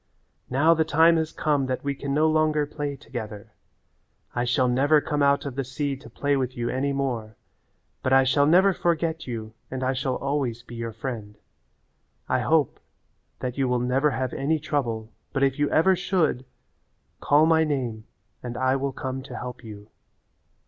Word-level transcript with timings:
Now 0.49 0.73
the 0.73 0.83
time 0.83 1.17
has 1.17 1.31
come 1.31 1.67
that 1.67 1.83
we 1.83 1.93
can 1.93 2.11
no 2.11 2.27
longer 2.27 2.65
play 2.65 2.95
together. 2.95 3.51
I 4.33 4.45
shall 4.45 4.67
never 4.67 4.99
come 4.99 5.21
out 5.21 5.45
of 5.45 5.53
the 5.53 5.63
sea 5.63 5.95
to 5.97 6.09
play 6.09 6.35
with 6.35 6.57
you 6.57 6.69
any 6.69 6.91
more, 6.91 7.35
but 8.01 8.11
I 8.11 8.23
shall 8.23 8.47
never 8.47 8.73
forget 8.73 9.27
you 9.27 9.53
and 9.69 9.83
I 9.83 9.93
shall 9.93 10.15
always 10.15 10.63
be 10.63 10.73
your 10.73 10.91
friend. 10.91 11.37
I 12.27 12.39
hope 12.39 12.79
that 13.41 13.59
you 13.59 13.67
will 13.67 13.77
never 13.77 14.09
have 14.09 14.33
any 14.33 14.57
trouble, 14.57 15.11
but 15.33 15.43
if 15.43 15.59
you 15.59 15.69
ever 15.69 15.95
should, 15.95 16.45
call 17.19 17.45
my 17.45 17.63
name 17.63 18.05
and 18.41 18.57
I 18.57 18.77
will 18.77 18.93
come 18.93 19.21
to 19.21 19.37
help 19.37 19.63
you." 19.63 19.91